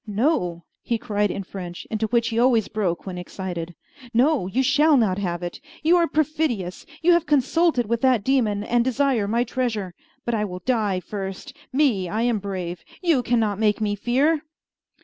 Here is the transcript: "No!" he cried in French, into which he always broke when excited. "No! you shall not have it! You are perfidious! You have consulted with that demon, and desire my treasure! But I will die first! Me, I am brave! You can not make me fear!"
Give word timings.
"No!" 0.07 0.63
he 0.81 0.97
cried 0.97 1.29
in 1.29 1.43
French, 1.43 1.85
into 1.91 2.07
which 2.07 2.29
he 2.29 2.39
always 2.39 2.67
broke 2.67 3.05
when 3.05 3.19
excited. 3.19 3.75
"No! 4.15 4.47
you 4.47 4.63
shall 4.63 4.97
not 4.97 5.19
have 5.19 5.43
it! 5.43 5.61
You 5.83 5.95
are 5.97 6.07
perfidious! 6.07 6.87
You 7.03 7.11
have 7.13 7.27
consulted 7.27 7.85
with 7.85 8.01
that 8.01 8.23
demon, 8.23 8.63
and 8.63 8.83
desire 8.83 9.27
my 9.27 9.43
treasure! 9.43 9.93
But 10.25 10.33
I 10.33 10.43
will 10.43 10.63
die 10.65 11.01
first! 11.01 11.55
Me, 11.71 12.09
I 12.09 12.23
am 12.23 12.39
brave! 12.39 12.83
You 13.03 13.21
can 13.21 13.39
not 13.39 13.59
make 13.59 13.79
me 13.79 13.93
fear!" 13.93 14.41